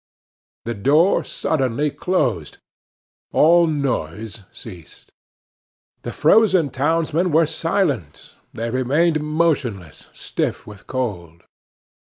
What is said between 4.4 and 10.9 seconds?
ceased. The frozen townsmen were silent; they remained motionless, stiff with